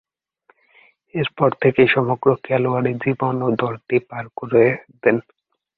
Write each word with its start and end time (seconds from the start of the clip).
এরপর 1.15 1.49
থেকেই 1.61 1.87
সমগ্র 1.87 2.27
খেলোয়াড়ী 2.43 2.91
জীবন 3.03 3.35
এ 3.41 3.49
দলটিতে 3.55 3.97
পার 4.09 4.25
করে 4.37 4.63
দেন। 5.03 5.17